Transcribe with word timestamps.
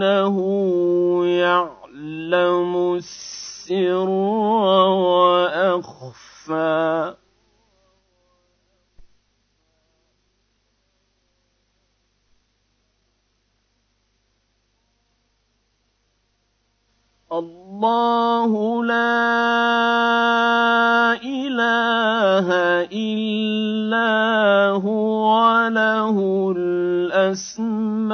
فإنه 0.00 0.36
يعلم 1.26 2.94
السر 2.94 4.08
وأخفى. 6.48 7.09
الله 17.32 18.84
لا 18.84 19.14
إله 21.22 22.48
إلا 22.90 24.10
هو 24.82 25.68
له 25.70 26.16
الأسماء 26.56 28.10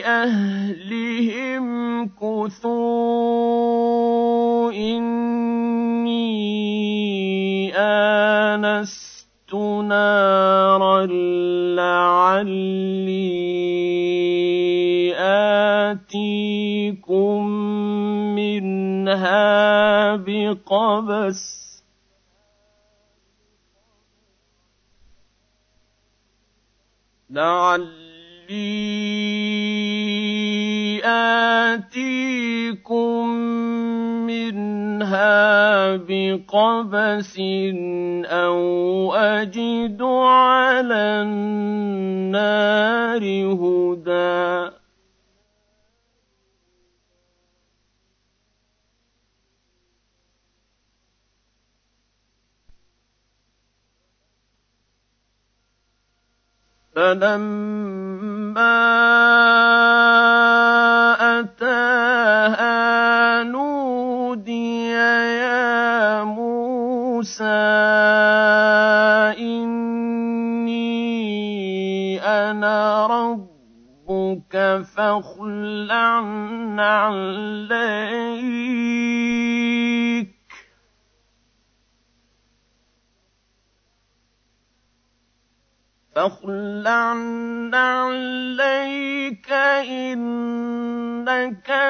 لأهلهم 0.02 1.66
كثوا 2.08 2.72
إني 4.72 6.16
آنست 7.76 9.54
نارا 9.84 11.06
لعلي 11.76 13.18
آتيكم 15.92 17.46
منها 18.34 20.16
بقبس 20.16 21.67
لعلي 27.30 27.88
آتيكم 31.74 33.28
منها 34.26 35.96
بقبس 35.96 37.36
أو 38.24 39.14
أجد 39.14 40.02
على 40.02 41.22
النار 41.22 43.22
هدى 43.54 44.77
فلما 56.98 58.78
أتاها 61.38 63.42
نودي 63.42 64.90
يا 64.90 66.24
موسى 66.24 67.44
إني 69.38 70.90
أنا 72.20 73.06
ربك 73.06 74.82
فاخلع 74.96 76.20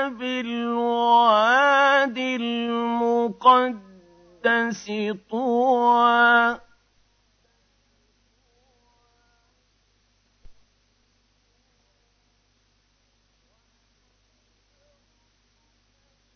بالواد 0.08 2.18
المقدس 2.18 3.78
طوى. 5.30 6.60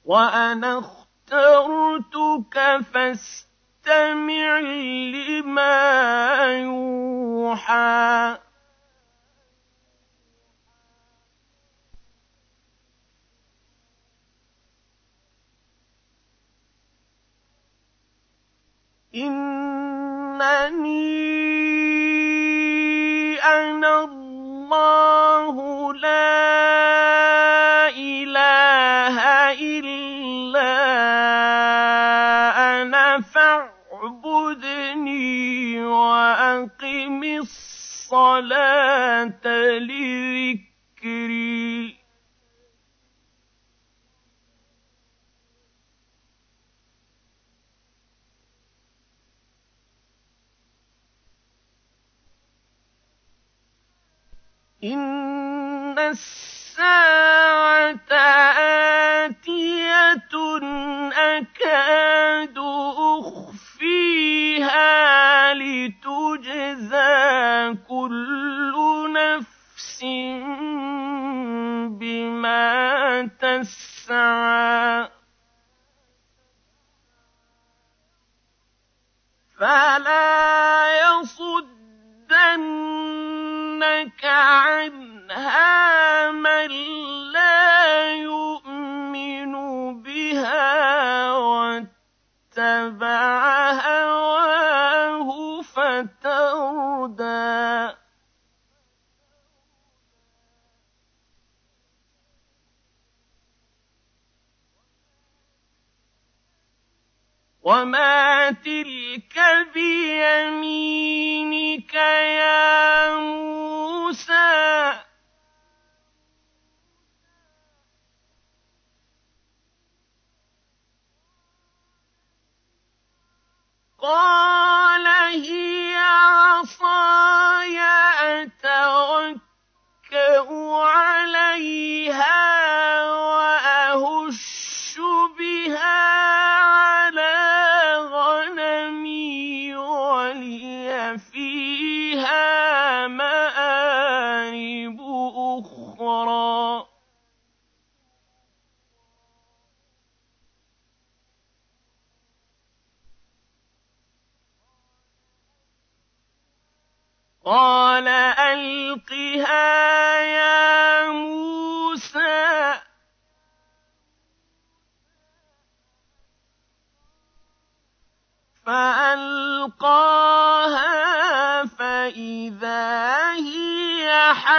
وأنا 0.04 0.78
اخترتك 0.78 2.80
فاستمع 2.92 4.58
لما 5.14 6.44
يوحى. 6.62 8.38
إنني 19.14 21.02
أنا 23.40 24.04
الله 24.04 25.56
لا 25.94 27.88
إله 27.88 29.16
إلا 29.52 30.72
أنا 32.82 33.20
فاعبدني 33.20 34.64
وأقم 35.84 37.22
الصلاة 37.24 38.58
لذكري 39.78 40.71
إن 54.84 55.98
الساعة 55.98 56.42
آتية 59.26 60.32
أكاد 61.12 62.58
أخفيها 63.18 64.74
لتجزى 65.54 67.04
كل 67.88 68.74
نفس 69.12 70.00
بما 72.00 73.30
تسعى 73.40 75.08
فلا 79.58 80.88
يصدنك 81.00 81.51
عنها 85.31 85.70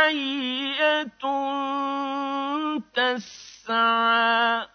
حية 0.04 1.08
تسعى 2.94 4.68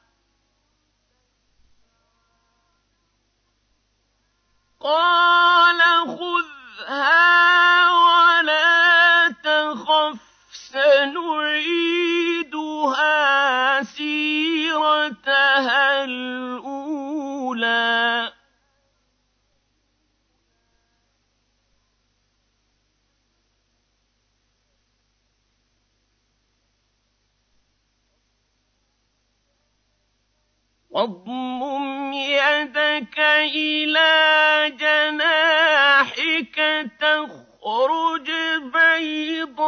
واضمم 30.90 32.12
يدك 32.12 33.18
إلى 33.54 34.72
جناحك 34.80 36.56
تخرج 37.00 38.30
بيضاء 38.60 39.58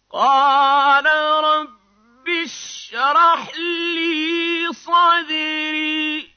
قال 0.09 1.05
رب 1.43 2.29
اشرح 2.43 3.55
لي 3.55 4.73
صدري 4.73 6.29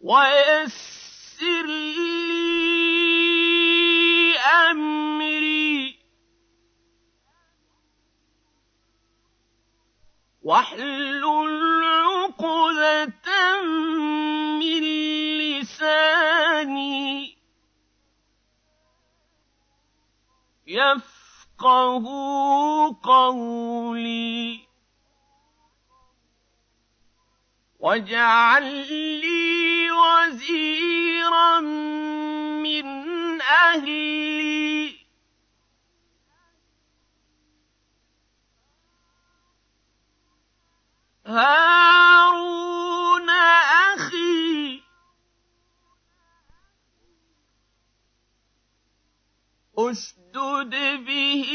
ويسر 0.00 0.95
يسر 1.56 1.66
لي 1.66 3.46
أمري. 4.38 5.98
واحلل 10.42 11.24
عقدة 11.84 13.62
من 14.58 14.82
لساني. 15.38 17.36
يفقه 20.66 22.04
قولي. 23.02 24.66
واجعل 27.80 28.64
لي 29.20 29.75
وزيرا 29.96 31.60
من 32.60 32.86
أهلي. 33.40 34.96
هارون 41.26 43.30
أخي. 43.94 44.82
أشدد 49.78 50.74
به 51.06 51.52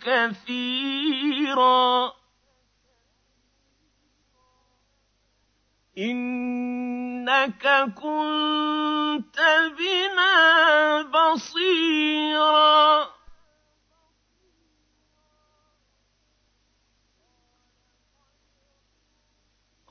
كثيرا. 0.00 1.88
إنك 5.98 7.94
كنت 7.94 9.40
بنا 9.78 11.02
بصيرا. 11.02 13.08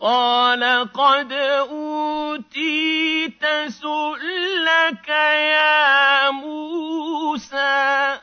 قال 0.02 0.92
قد 0.94 1.32
أوتيت 1.32 3.46
سؤلك 3.68 5.10
يا 5.10 6.30
موسى. 6.30 8.20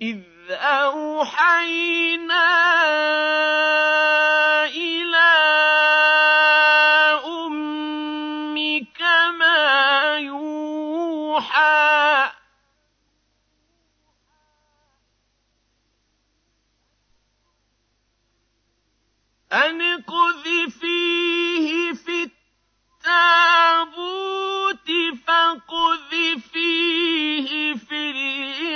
إِذْ 0.02 0.52
أَوْحَيْنَا 0.52 2.40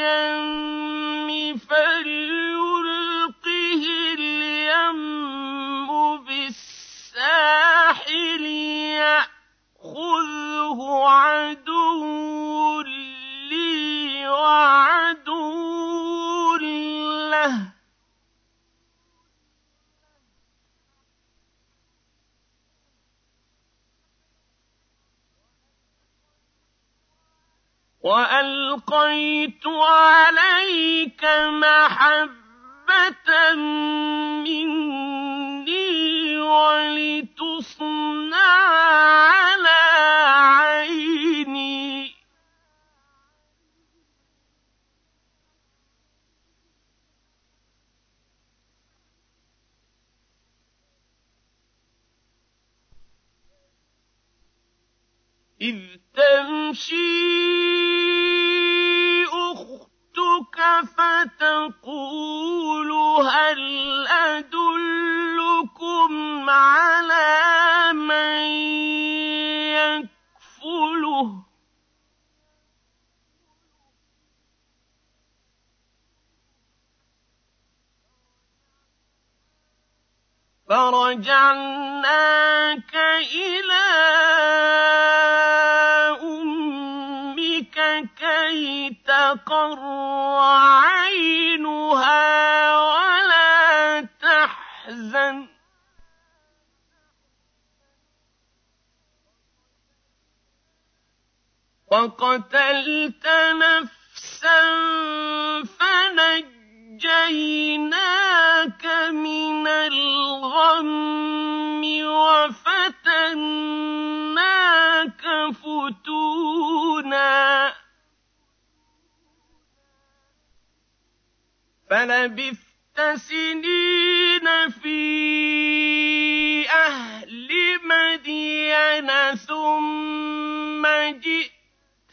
جنة 0.03 0.92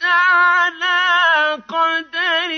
على 0.05 1.55
قدر 1.69 2.51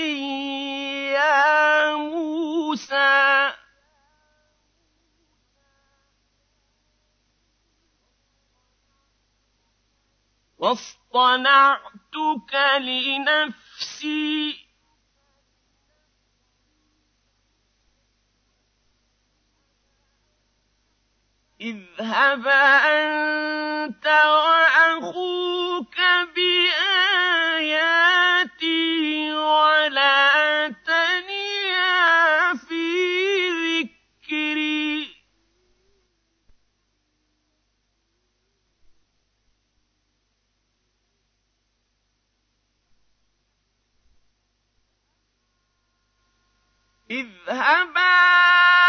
يا 1.13 1.95
موسى. 1.95 3.53
واصطنعتك 10.57 12.53
لنفسي. 12.79 14.72
اذهبا 21.63 22.63
أنت 22.85 24.05
وأخوك 24.07 25.95
بآياتي 26.35 27.73
ولا 29.33 30.67
تنيا 30.67 32.53
في 32.67 32.83
ذكري. 33.49 35.15
اذهبا 47.11 48.82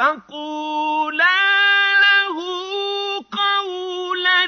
فقولا 0.00 1.40
له 2.04 2.36
قولا 3.32 4.46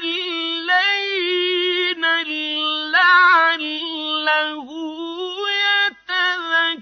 لينا 0.69 2.23
لعله 2.95 4.69
يتذكر 5.69 6.81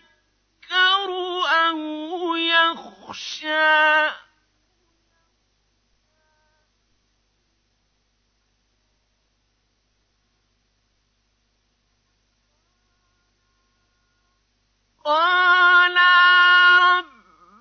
أو 1.68 1.80
يخشى. 2.36 4.10
قال 15.06 15.62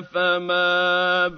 فما 0.00 1.28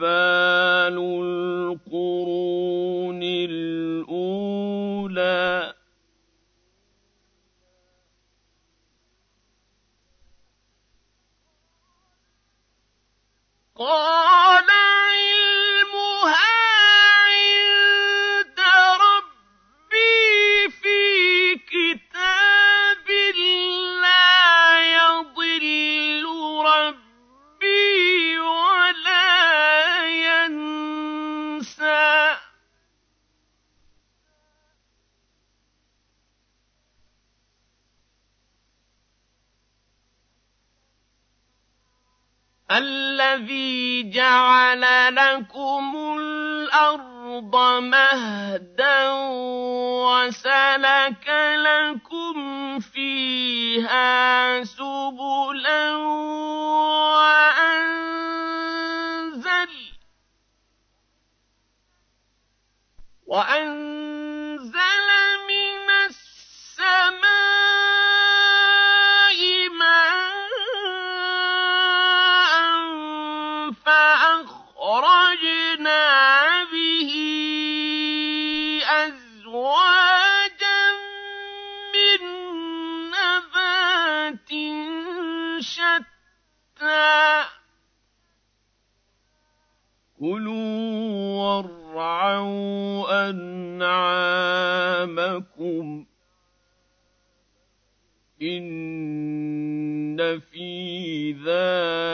فيها 53.81 54.65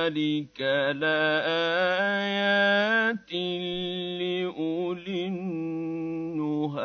ذَٰلِكَ 0.07 0.61
لَآيَاتٍ 1.03 1.33
لِّأُولِي 4.23 5.27
النُّهَىٰ 5.27 6.79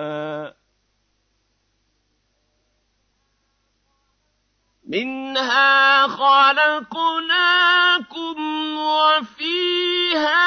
مِنْهَا 4.88 6.07
خَلَقْنَاكُمْ 6.07 7.17
وَفِيهَا 8.77 10.41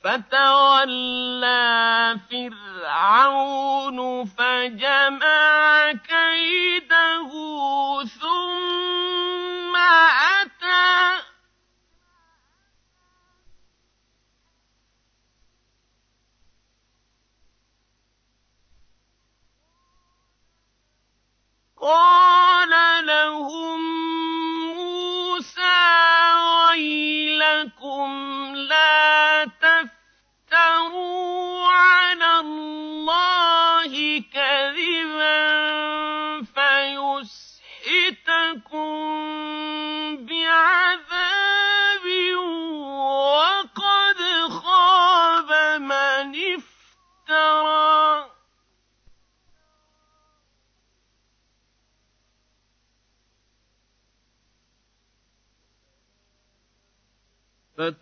فَتَوَلَّىٰ 0.06 1.66
فِرْعَوْنُ 2.30 3.98
فَجَمَعَ 4.24 5.92
كَيْدَهُ 5.92 6.25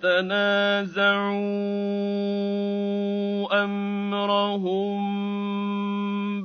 فَتَنَازَعُوا 0.05 1.41
أَمْرَهُم 3.65 5.01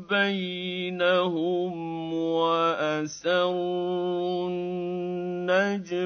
بَيْنَهُمْ 0.08 1.74
وَأَسَرُّوا 2.13 3.60
النَّجْوَىٰ 4.50 6.00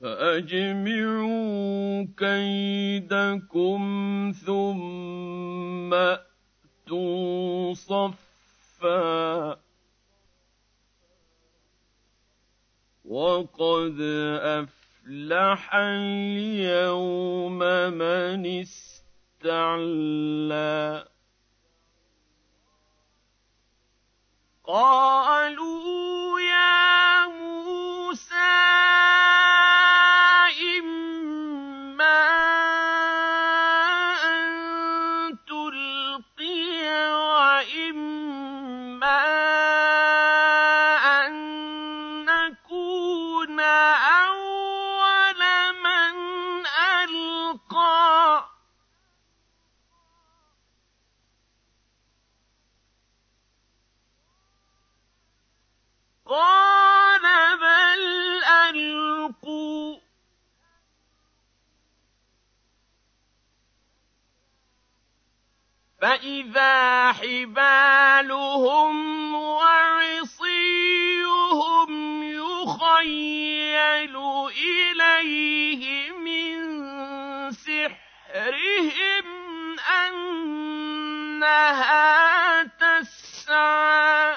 فأجمعوا 0.00 2.06
كيدكم 2.16 3.80
ثم 4.46 5.94
أتوا 5.94 7.74
صفا. 7.74 9.60
وقد 13.04 13.96
أفلح 14.40 15.74
اليوم 15.74 17.58
من 17.92 18.66
استعلى. 19.46 21.08
قالوا 24.64 26.29
فإذا 66.60 67.12
حبالهم 67.12 68.96
وعصيهم 69.34 70.60
يخيل 72.22 74.16
إليه 74.46 76.10
من 76.12 76.60
سحرهم 77.52 79.26
أنها 81.20 81.82
تسعى 82.62 84.36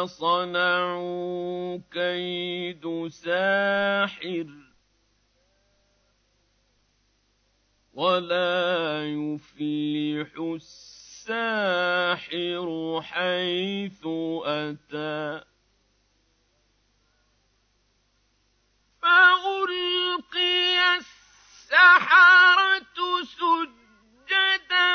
صنعوا 0.06 1.78
كيد 1.90 3.08
ساحر 3.08 4.46
ولا 7.94 9.04
يفلح 9.06 10.30
الساحر 11.26 11.80
حيث 13.02 14.06
أتى. 14.44 15.55
فألقي 19.06 20.96
السحرة 20.96 22.98
سجدا 23.22 24.90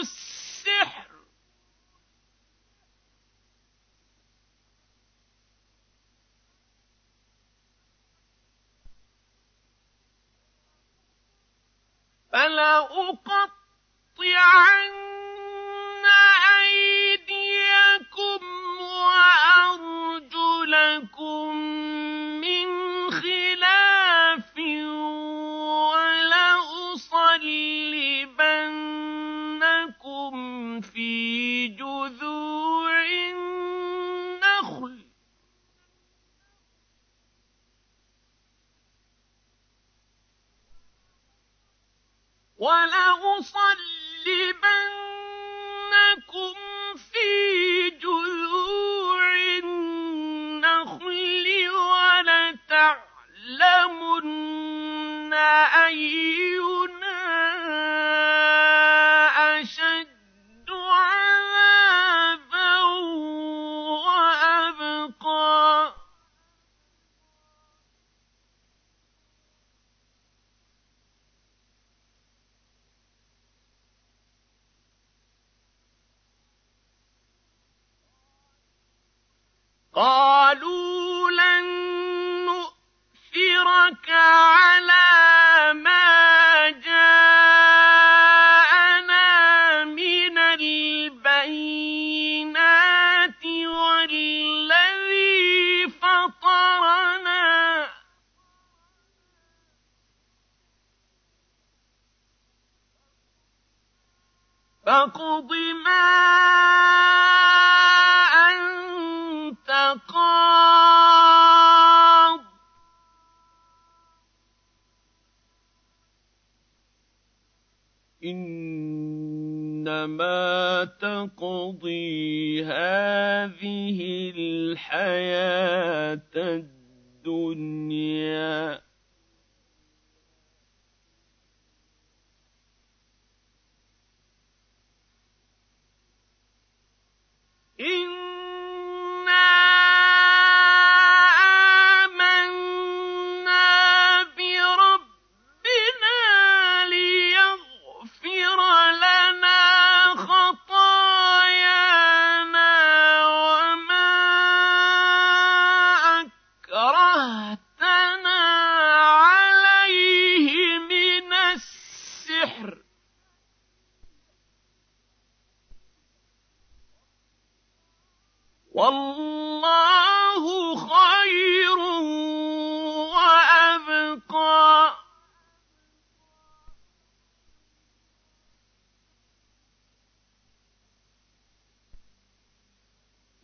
السحر. 0.00 1.12
فلأقطعن 12.32 13.52
أيديكم 16.60 18.42
ولأصلبنكم 42.62 43.82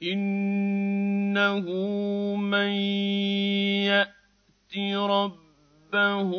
إِنَّهُ 0.03 1.67
مَن 2.37 2.71
يَأْتِ 3.91 4.75
رَبَّهُ 4.95 6.31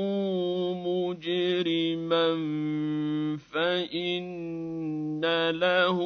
مُجْرِمًا 0.88 2.28
فَإِنَّ 3.52 5.22
لَهُ 5.52 6.00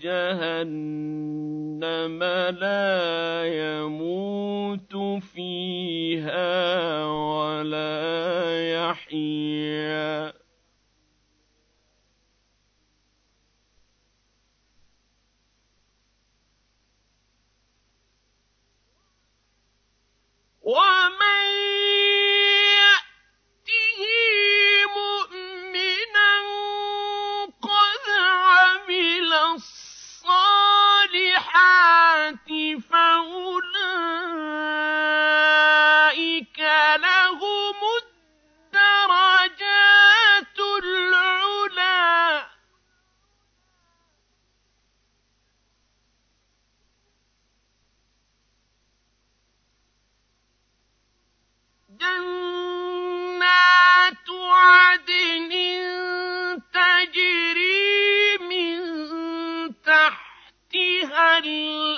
جَهَنَّمَ 0.00 1.38
لَا 2.60 3.44
يَمُوتُ 3.46 4.96
فِيهَا 5.22 7.04
وَلَا 7.04 8.00
يَحْيَىٰ 8.74 10.37
ومن 20.68 21.44
يأته 22.76 24.00
مؤمنا 24.96 26.32
قد 27.62 28.04
عمل 28.20 29.32
الصالحات 29.32 30.48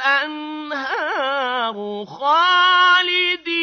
الأنهار 0.01 1.77
خالدين 2.07 3.57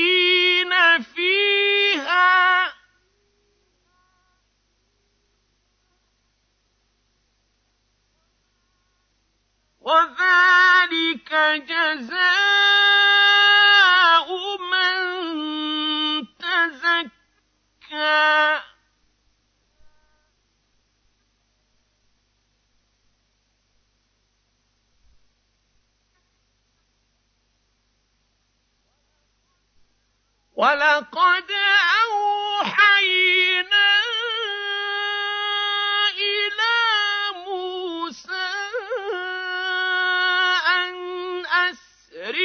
فيها. 1.16 2.74
وذلك 9.82 11.34
جزاء 11.70 13.07
ولقد 30.58 31.52
أوحينا 32.04 33.90
إلى 36.18 36.78
موسى 37.46 38.50
أن 40.68 41.46
أسر 41.46 42.36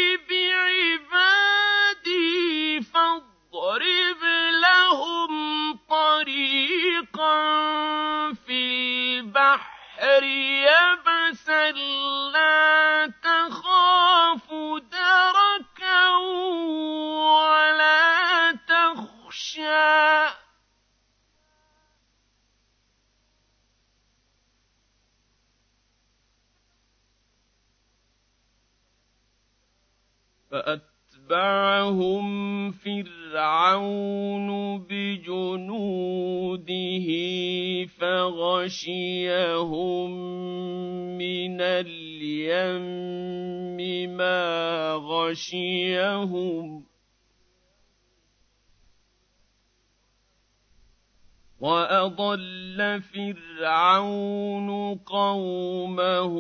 وأضل 52.81 53.03
فرعون 53.03 54.95
قومه 54.95 56.35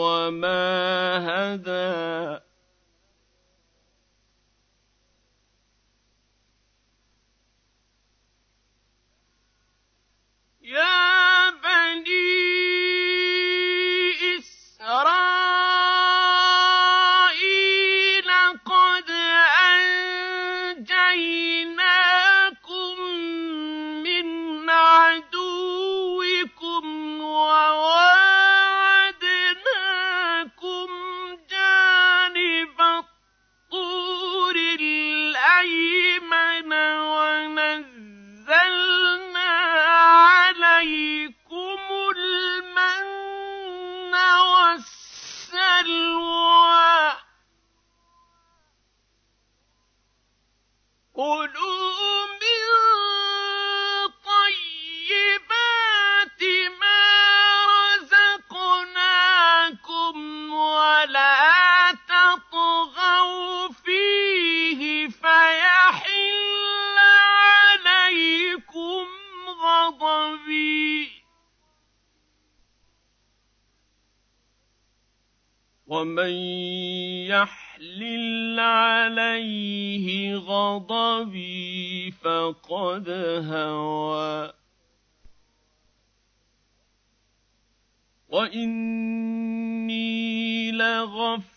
وما 0.00 0.64
هدى 1.28 2.40
ومن 75.90 76.30
يحلل 77.26 78.60
عليه 78.60 80.36
غضبي 80.36 82.10
فقد 82.10 83.08
هوى. 83.50 84.52
وإني 88.28 89.00
لغفار 90.72 91.50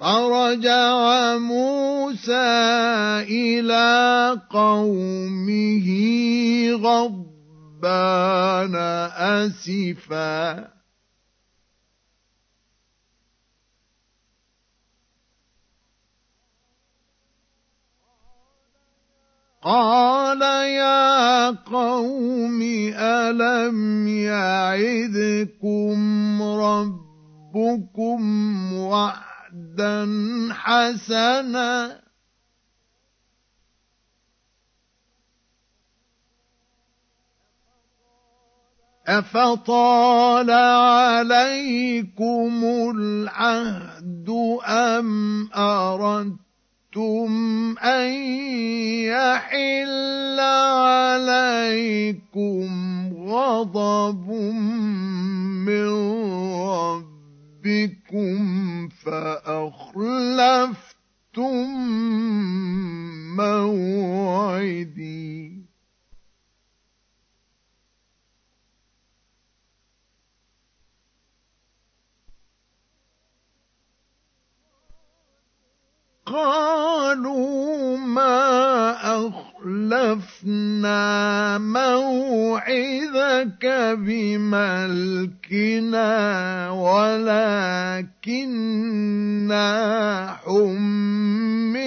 فرجع 0.00 1.36
موسى 1.38 2.32
إلى 3.30 4.40
قومه 4.50 5.88
غض 6.72 7.31
غضبان 7.82 8.74
آسفا. 9.16 10.72
قال 19.62 20.42
يا 20.42 21.50
قوم 21.50 22.62
ألم 22.98 24.08
يعدكم 24.08 25.92
ربكم 26.42 28.22
وعدا 28.72 30.08
حسنا؟ 30.50 32.02
أفطال 39.06 40.50
عليكم 40.50 42.52
العهد 42.96 44.28
أم 44.66 45.48
أردتم 45.52 47.30
أن 47.78 48.12
يحل 49.02 50.40
عليكم 50.80 52.68
غضب 53.26 54.28
من 55.66 55.88
ربكم 57.64 58.88
فأخلفتم 58.88 60.82
موعدي 63.36 65.61
قالوا 76.26 77.96
ما 77.96 78.94
أخلفنا 79.26 80.98
موعظك 81.58 82.36
بملكنا 83.98 85.50
ولكننا 86.70 88.36
حملنا 90.46 91.82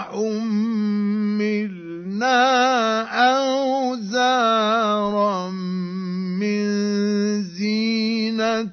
حملنا 0.00 1.90
أوزارا 3.36 4.70
من 6.40 6.64
زينة 7.42 8.72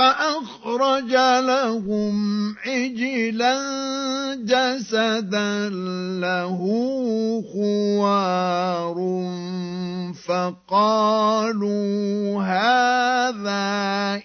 فأخرج 0.00 1.12
لهم 1.44 2.14
عجلا 2.66 3.56
جسدا 4.34 5.68
له 6.24 6.60
خوار 7.52 8.96
فقالوا 10.26 12.42
هذا 12.42 13.70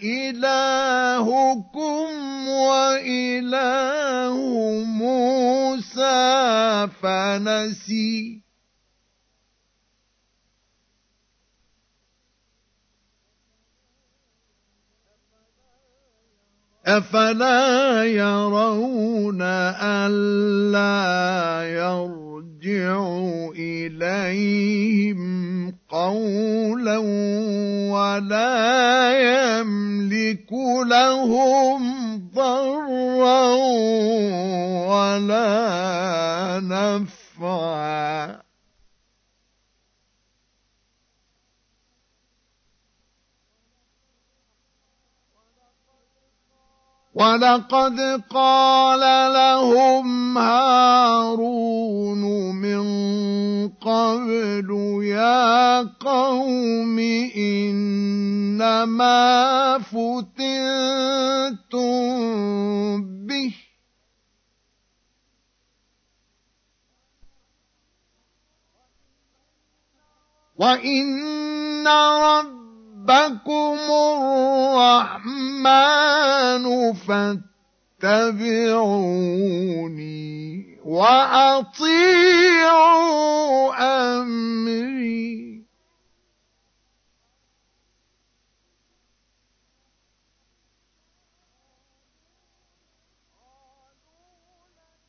إلهكم 0.03 2.07
وإله 2.47 4.37
موسى 4.85 6.87
فنسي 7.01 8.34
أفلا 16.87 18.03
يرون 18.03 19.41
ألا 19.81 20.93
يرجع 21.65 22.99
إليهم 23.57 25.25
قولا 25.89 26.97
ولا 27.89 28.51
يملك 29.17 30.51
لهم 30.85 31.81
ضرا 32.35 33.45
ولا 34.85 35.49
نفعا. 36.59 38.44
ولقد 47.15 47.99
قال 48.29 48.99
لهم 49.33 50.37
هارون 50.37 52.21
من 52.55 52.83
قبل 53.69 54.69
يا 55.03 55.81
قوم 55.81 56.99
انما 58.59 58.79
فتنتم 59.79 60.75
به 63.27 63.53
وان 70.55 71.87
رب 71.87 72.64
ربكم 73.09 73.77
الرحمن 75.05 76.65
فاتبعوني 78.01 79.05
واطيعوا 80.85 81.85
امري 84.21 85.65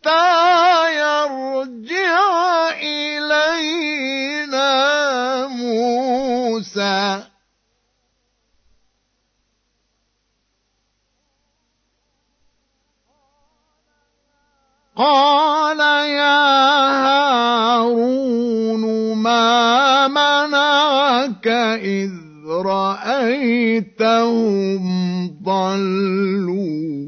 حتى 0.04 0.96
يرجع 0.96 2.20
إلينا 2.82 4.68
موسى. 5.48 7.24
قال 14.98 15.80
يا 16.10 16.40
هارون 17.08 18.84
ما 19.16 20.08
منعك 20.08 21.48
إذ 21.48 22.12
رأيتهم 22.66 24.10
ضلوا؟ 25.44 26.99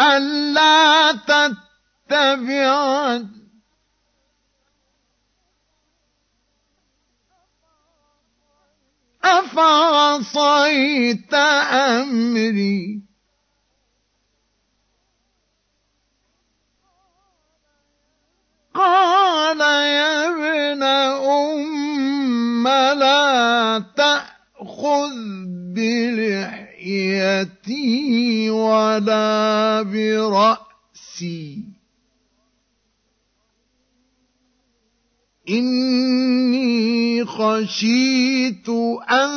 ألا 0.00 1.12
تتبعن 2.08 3.28
أفعصيت 9.24 10.54
أمري. 11.34 13.02
قال 18.74 19.60
يا 19.60 20.28
ابن 20.28 20.82
أم 20.82 22.68
لا 22.68 23.84
تأخذ 23.96 25.12
بلحيتي 25.74 26.67
ولا 28.50 29.82
برأسي. 29.82 31.78
إني 35.50 37.24
خشيت 37.24 38.68
أن 39.10 39.30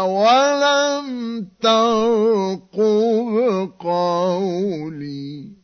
ولم 0.00 1.46
ترقب 1.62 3.70
قولي. 3.80 5.61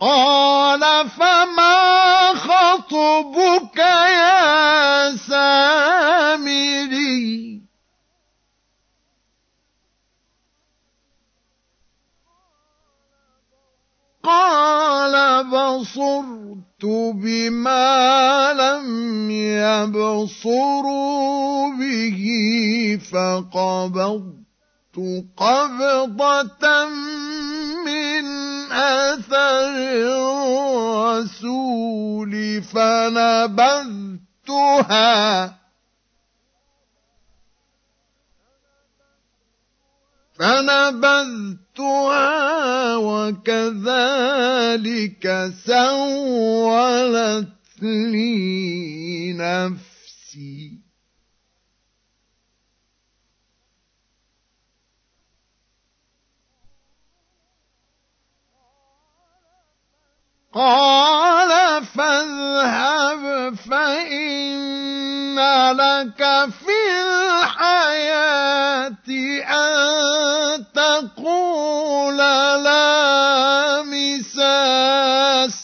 قال 0.00 1.08
فما 1.08 2.34
خطبك 2.34 3.78
يا 3.78 5.16
سامري؟ 5.16 6.86
قال 14.24 15.44
بصرت 15.44 16.84
بما 17.14 18.52
لم 18.52 19.30
يبصروا 20.40 20.96
به 21.78 22.20
فقبضت 23.12 24.36
قبضة 25.36 26.86
أثر 28.76 29.76
الرسول 31.36 32.62
فنبذتها. 32.62 34.16
فنبذتها 40.38 41.56
وكذلك 42.96 44.04
سولت 45.66 47.48
لي 47.82 49.32
نفسي. 49.32 50.85
قال 60.56 61.84
فاذهب 61.84 63.54
فإن 63.70 65.36
لك 65.76 66.22
في 66.48 66.80
الحياة 67.02 68.56
أن 69.52 70.64
تقول 70.74 72.16
لا 72.64 73.82
مساس. 73.82 75.56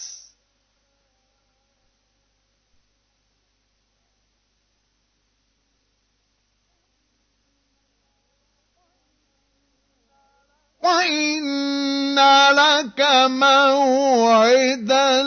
وإن 10.83 12.19
لك 12.51 13.01
موعدا 13.31 15.23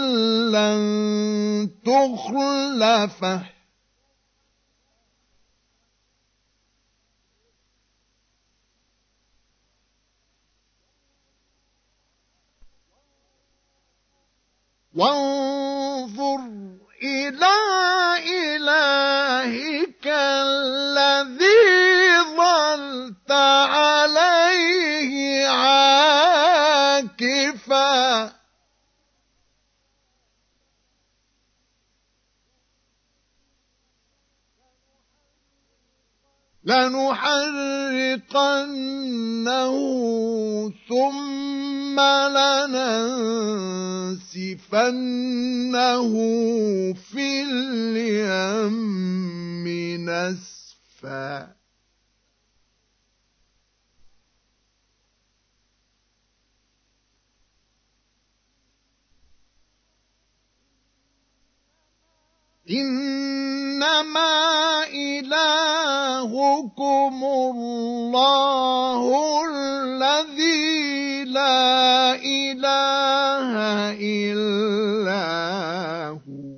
لن 0.52 1.70
تخلفه 1.86 3.42
وانظر 14.96 16.40
إلى 17.04 17.56
إلهك 18.56 20.08
الذي 20.08 21.46
ظلت 22.38 23.32
عليه 23.32 25.48
عاكفا. 25.48 26.76
لنحرقنه 36.66 37.26
ثم 40.90 42.00
لننسفنه 42.00 42.96
في 46.94 47.44
اليم 47.44 48.76
نسفا. 50.10 51.55
إنما 62.70 64.34
إلهكم 64.90 65.94
الله 67.24 69.02
الذي 69.50 71.24
لا 71.24 72.16
إله 72.16 73.54
إلا 74.02 75.26
هو. 76.10 76.58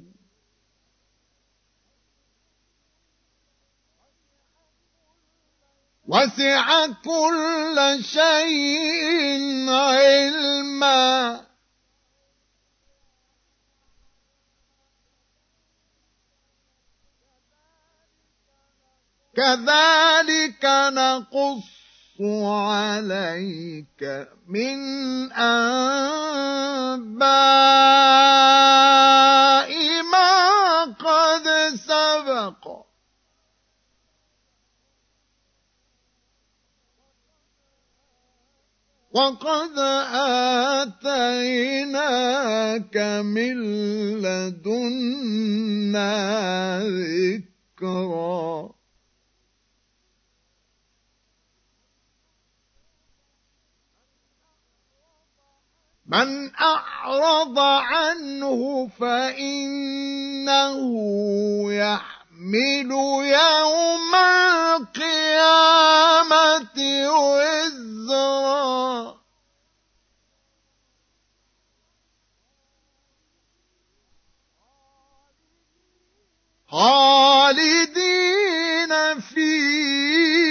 وسع 6.07 6.87
كل 6.87 8.03
شيء 8.03 9.69
علما. 9.69 11.46
كذلك 19.37 20.65
نقص 20.97 21.65
عليك 22.43 24.01
من 24.47 24.79
أنباء 25.31 25.67
ما 30.11 30.83
قد 30.97 31.45
سبق. 31.75 32.65
وقد 39.11 39.77
آتيناك 40.97 42.97
من 43.21 43.55
لدنا 44.21 46.13
ذكرًا. 46.83 48.76
من 56.07 56.55
أعرض 56.55 57.59
عنه 57.59 58.89
فإنه 58.99 60.79
يحمل 61.73 62.91
يوم 63.25 64.15
القيامة 64.75 65.97
وزرا. 67.09 68.37
خالدين 76.71 78.11
فيه. 79.19 80.46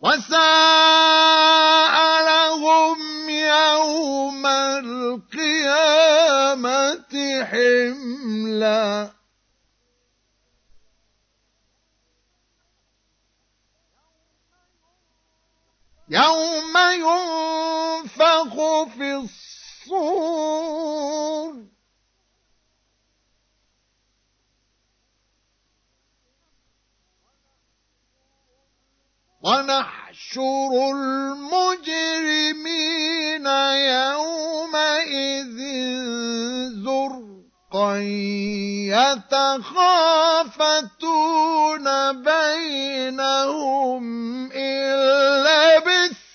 وساء 0.00 0.36
لهم 2.24 3.28
يوم 3.28 4.46
القيامة 4.46 5.84
حملا. 7.44 9.10
يوم 16.08 16.76
ينفخ 16.92 18.54
في 18.96 19.14
الصور. 19.86 20.56
ونحشر 29.46 30.72
المجرمين 30.94 32.26
يومئذ 33.94 35.58
زرقا 36.84 37.96
يتخافتون 39.46 40.16
بينهم 42.22 44.04
إن 44.52 44.82
لبثتم 45.46 46.25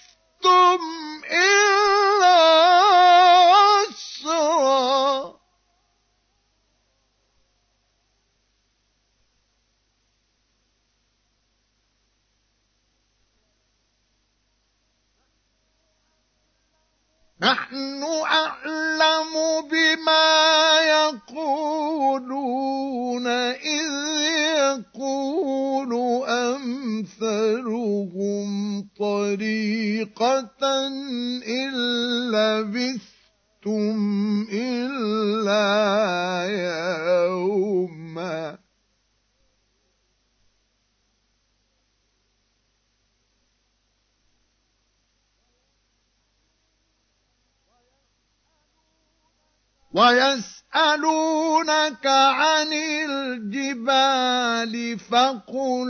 ويسألونك 50.02 52.06
عن 52.08 52.74
الجبال 53.10 54.74
فقل 54.99 55.89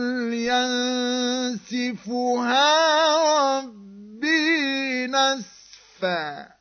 ينسفها 1.64 2.70
ربي 3.60 5.08
نسفا. 5.08 6.52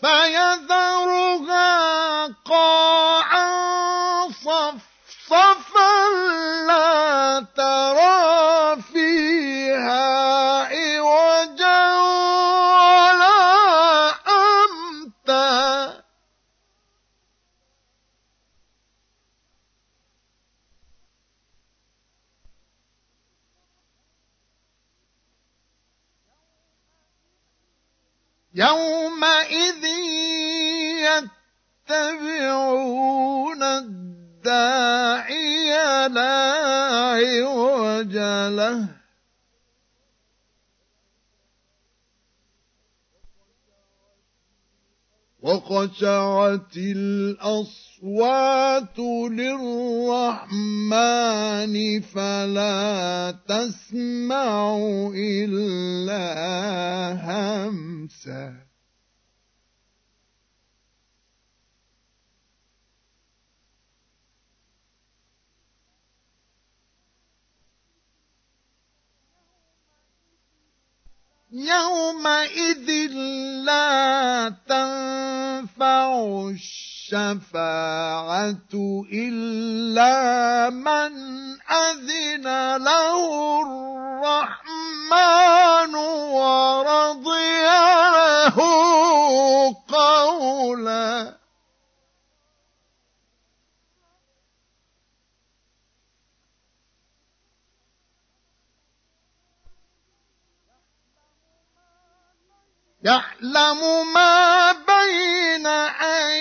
فيذرها 0.00 1.76
قاعا 2.26 3.46
صفصفا 4.30 4.95
يتبعون 31.96 33.62
الداعي 33.62 34.08
لا 36.08 36.52
عوج 37.16 38.16
له. 38.56 38.88
وخشعت 45.42 46.76
الأصوات 46.76 47.78
للرحمن 49.30 50.50
فلا 52.00 53.34
تسمع 53.48 54.76
إلا 55.14 56.26
همسا. 57.24 58.75
يومئذ 71.56 72.88
لا 73.64 74.48
تنفع 74.68 76.08
الشفاعة 77.12 78.72
إلا 79.12 80.70
من 80.70 81.12
أذن 81.70 82.76
له 82.76 83.62
الرحمن 84.22 85.14
ورضي 86.34 87.64
له 87.64 88.56
قولا. 89.88 91.35
يعلم 103.06 103.80
ما 104.14 104.72
بين 104.72 105.66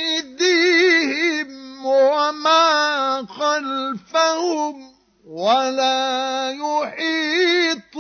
أيديهم 0.06 1.50
وما 1.86 3.26
خلفهم 3.30 4.96
ولا 5.26 6.52
يحيطون 6.52 8.00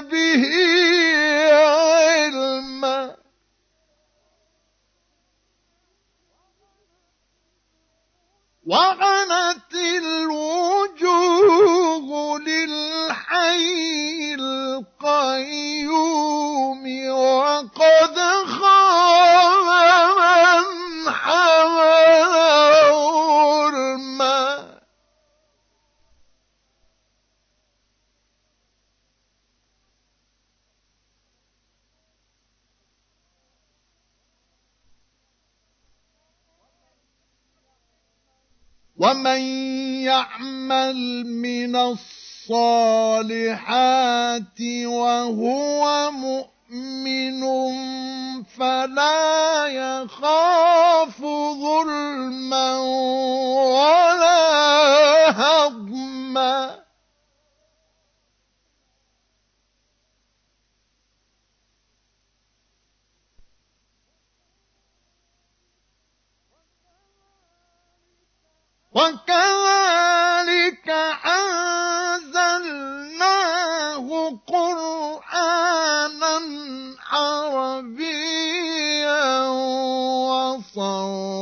به 0.00 0.44
علما. 1.52 3.16
وعنت 8.66 9.74
الوجوه 10.04 11.28
للحي 12.38 14.34
القيوم 14.34 14.95
وقد 17.10 18.18
خاب 18.46 19.68
من 20.18 20.64
حمل 21.10 22.24
ظلما 22.92 24.46
ومن 38.96 39.40
يعمل 40.04 41.24
من 41.26 41.76
الصالحات 42.50 43.90
وهو 44.86 46.10
مؤمن 46.10 47.42
فلا 48.44 49.66
يخاف 49.66 51.20
ظلما 51.62 52.78
ولا 53.74 54.40
هضما. 55.30 56.86
وكذلك 68.94 69.85
وصرفنا 80.75 81.34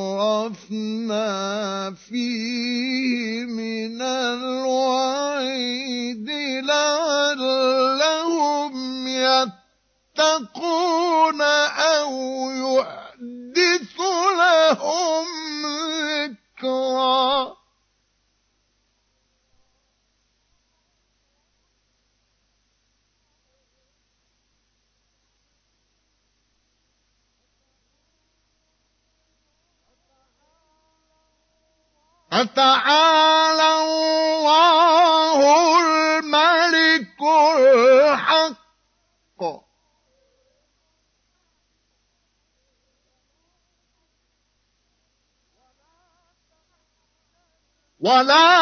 ولا 48.14 48.53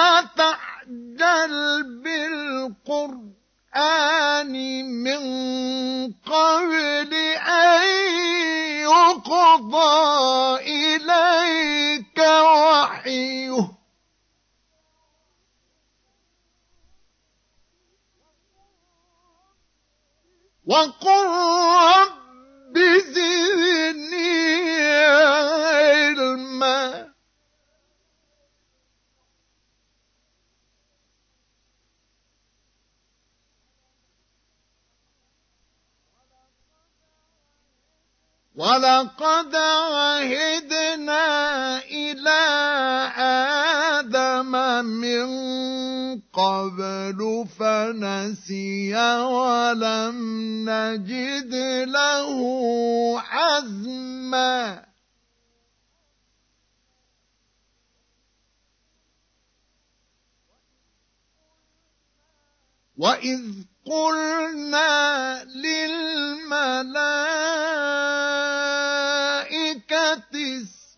وإذ 63.03 63.43
قلنا 63.87 65.45
للملائكة 65.45 66.63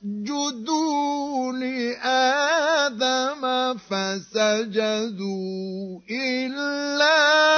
اسجدوا 0.04 1.52
لآدم 1.52 3.42
فسجدوا 3.78 5.20
إلا 6.10 7.53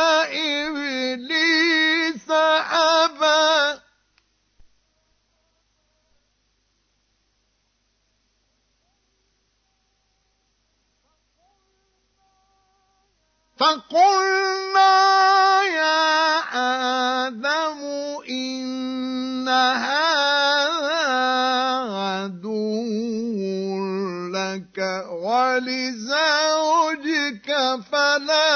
فقلنا 13.66 14.94
يا 15.62 16.38
آدم 17.26 17.80
إن 18.28 19.48
هذا 19.48 21.06
عدو 21.98 22.84
لك 24.30 24.78
ولزوجك 25.26 26.68
فلا 27.90 28.54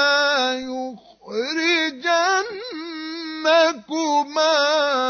يخرجنكما 0.63 2.07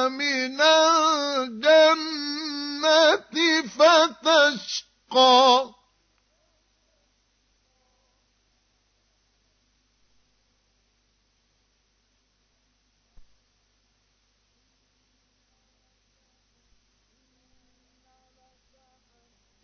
من 0.07 0.61
الجنة 0.61 2.01
فتشقى 3.77 5.45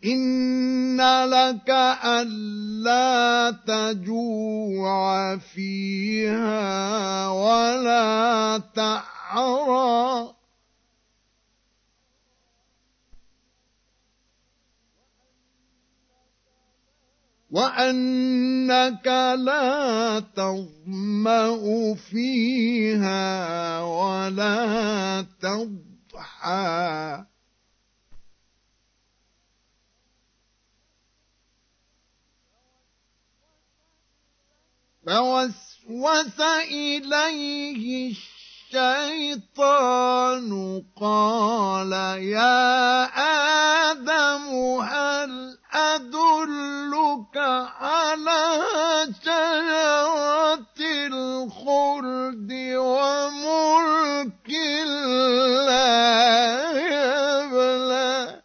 إن 0.04 1.00
لك 1.24 1.70
ألا 2.04 3.50
تجوع 3.66 5.36
فيها 5.36 7.28
ولا 7.28 8.58
تعرى 8.74 10.34
وأنك 17.50 19.06
لا 19.38 20.20
تظمأ 20.20 21.94
فيها 21.94 23.80
ولا 23.82 25.26
تضحى 25.40 27.24
فوسوس 35.08 36.40
إليه 36.70 38.12
الشيطان 39.48 40.50
قال 41.00 41.92
يا 42.22 43.04
آدم 43.90 44.46
هل 44.82 45.58
أدلك 45.72 47.36
على 47.80 48.60
شجرة 49.22 50.78
الخلد 50.80 52.52
وملك 52.76 54.50
لا 55.68 56.70
يبلى 57.44 58.37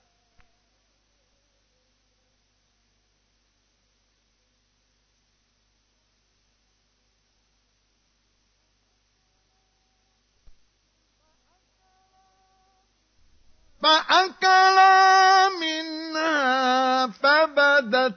فأكلا 13.84 15.50
منها 15.50 17.08
فبدت 17.08 18.16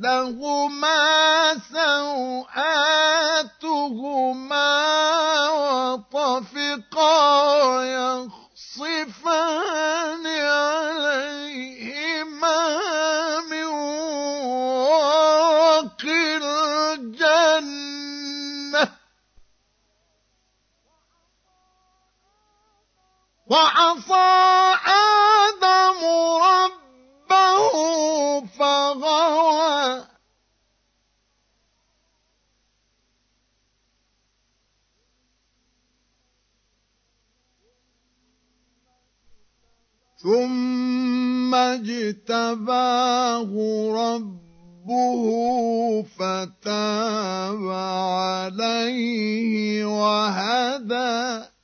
لهما 0.00 1.54
سوآتهما 1.72 2.66
وطفقا 5.96 7.14
يخصفان 8.66 9.36
عليهما 10.26 11.76
وعصى 23.46 24.74
آدم 24.86 26.00
ربه 26.42 27.72
فغوى. 28.46 30.04
ثم 40.22 41.54
اجتباه 41.54 43.50
ربه 43.94 45.22
فتاب 46.02 47.62
عليه 48.50 49.84
وهدى. 49.84 51.55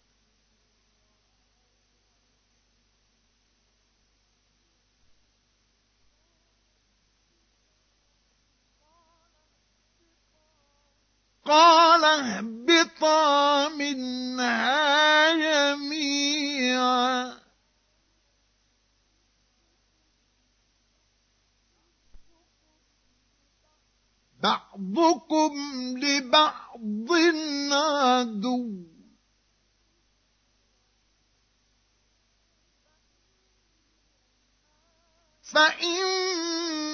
قال 11.53 12.05
اهبطا 12.05 13.68
منها 13.68 15.32
جميعا. 15.34 17.12
بعضكم 24.42 25.53
لبعض 25.98 27.12
عدو. 27.72 28.70
فإما 35.42 36.92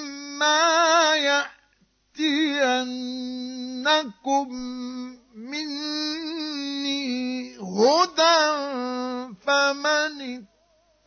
يأتينكم 3.39 4.47
مني 5.35 6.99
هدى 7.57 8.39
فمن 9.47 10.45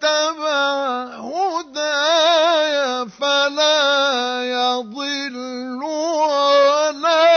اتبع 0.02 1.04
هداي 1.20 2.76
فلا 3.08 3.82
يضل 4.44 5.36
ولا 5.84 7.32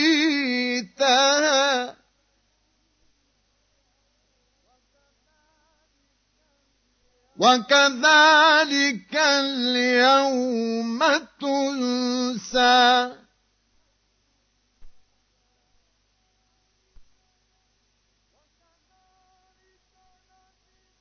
وكذلك 7.38 9.14
اليوم 9.14 10.98
تنسى. 11.40 13.14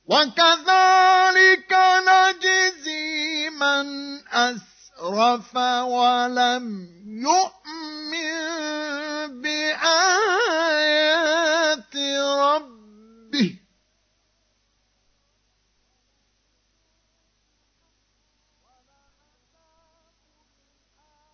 وكذلك 0.06 1.72
نجزي 2.08 3.50
من 3.50 3.86
أسرف 4.28 5.56
ولم 5.84 6.88
يؤمن. 7.04 7.57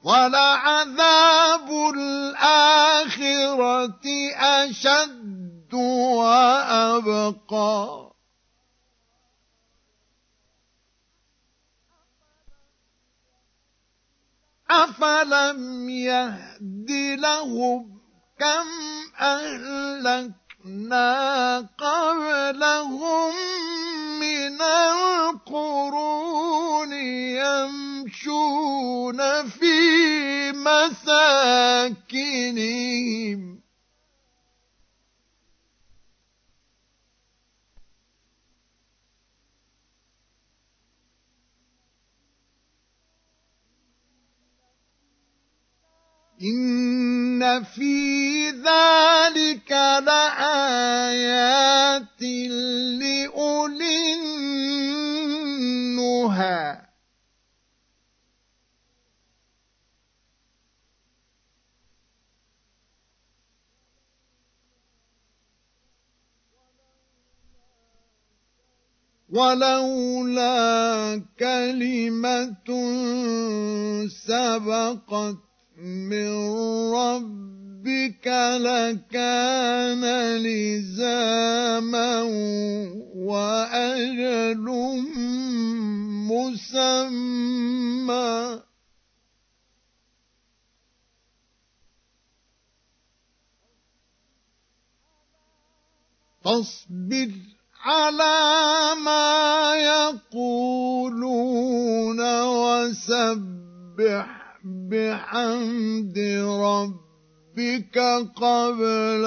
ولعذاب 0.04 1.70
الآخرة 1.96 3.24
أشد 4.36 5.74
وأبقى. 6.14 8.04
أفلم 14.70 15.88
يهد 15.88 16.90
لهم 17.18 18.00
كم 18.38 18.66
أهلكنا 19.20 21.08
قبلهم 21.78 23.34
من 24.20 24.62
القرون 25.42 26.04
يمشون 28.14 29.18
في 29.48 30.52
مساكنهم. 30.52 31.24
إن 46.42 47.64
في 47.64 48.50
ذلك 48.50 49.72
لآيات 50.06 51.12
لأولي 53.00 54.14
النهى. 55.84 56.83
ولولا 69.34 71.22
كلمة 71.38 72.68
سبقت 74.06 75.36
من 75.76 76.30
ربك 76.94 78.26
لكان 78.60 80.04
لزاما 80.38 82.22
وأجل 83.14 84.66
مسمى. 86.30 87.54
فاصبر 96.44 97.53
على 97.84 98.96
ما 99.04 99.74
يقولون 100.32 101.00
وسبح 102.42 104.26
بحمد 104.64 106.18
ربك 106.48 107.98
قبل 108.36 109.24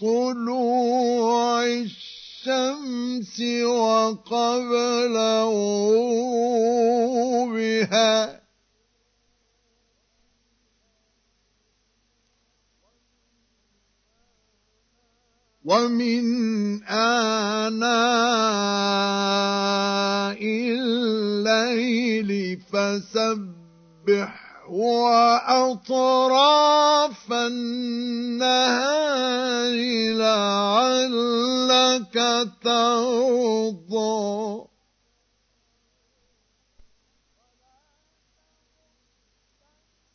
طلوع 0.00 1.64
الشمس 1.64 3.40
وقبل 3.64 5.16
غروبها. 5.46 6.50
ومن 15.64 16.84
آناء 16.84 17.90
الليل 20.80 22.60
فسبح 22.72 24.40
وأطراف 24.70 26.12
النهار 27.32 29.00
لعلك 30.16 32.14
ترضى. 32.64 34.64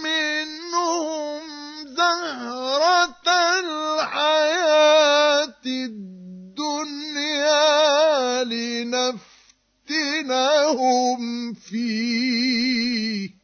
منهم 0.05 1.43
زهرة 1.87 3.29
الحياة 3.61 5.55
الدنيا 5.66 7.53
لنفتنهم 9.89 11.55
فيه. 11.55 13.41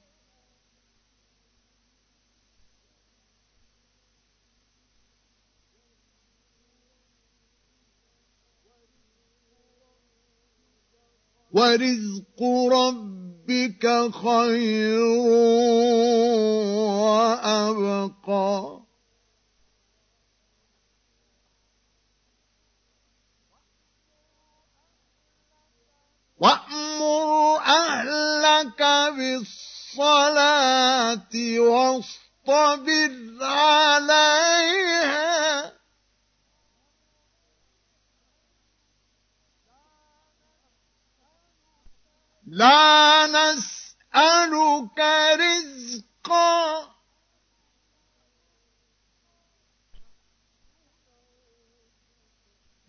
ورزق 11.58 12.40
ربك 12.72 13.84
خير 14.14 15.00
وأبقى. 17.02 18.78
وأمر 26.38 27.58
أهلك 27.58 28.82
بالصلاة 29.16 30.38
واصطبر 31.58 33.12
عليها. 33.44 34.68
لا 42.50 43.26
نسألك 43.26 44.98
رزقا. 45.40 46.88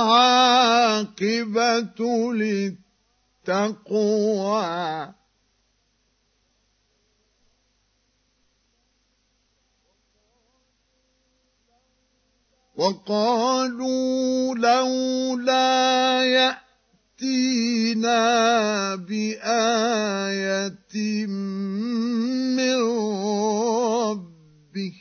للتقوى. 3.48 5.23
وقالوا 12.76 14.54
لولا 14.54 16.24
يأتينا 17.20 18.14
بآية 18.94 20.46
من 22.56 22.78
ربه. 24.10 24.94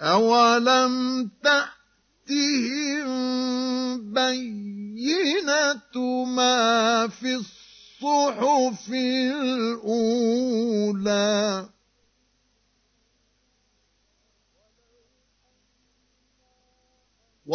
أولم 0.00 1.07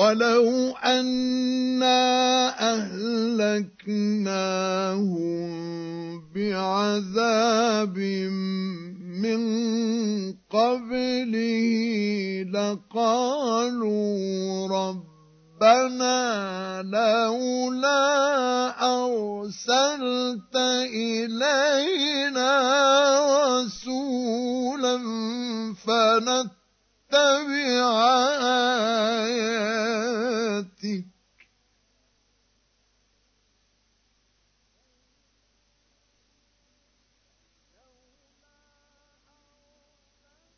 ولو 0.03 0.75
أنا 0.83 1.99
أهلكناهم 3.79 4.23
بعذاب 6.35 7.97
من 9.23 9.41
قبله 10.51 11.63
لقالوا 12.53 13.97
ربنا 14.67 16.19
لولا 16.83 18.03
أرسلت 18.83 20.55
إلينا 20.95 22.51
رسولا 23.47 24.97
فنتبع 27.13 27.85
آياتك 29.25 29.93